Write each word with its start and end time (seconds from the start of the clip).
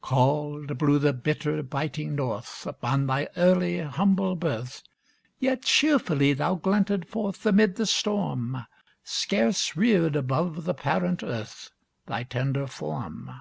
Cauld 0.00 0.78
blew 0.78 0.98
the 0.98 1.12
bitter 1.12 1.62
biting 1.62 2.14
north 2.14 2.66
Upon 2.66 3.06
thy 3.06 3.28
early, 3.36 3.80
humble 3.80 4.36
birth, 4.36 4.82
Yet 5.38 5.64
cheerfully 5.64 6.32
thou 6.32 6.54
glinted 6.54 7.06
forth 7.06 7.44
Amid 7.44 7.76
the 7.76 7.84
storm, 7.84 8.64
Scarce 9.04 9.76
reared 9.76 10.16
above 10.16 10.64
the 10.64 10.72
parent 10.72 11.22
earth 11.22 11.68
Thy 12.06 12.22
tender 12.22 12.66
form. 12.66 13.34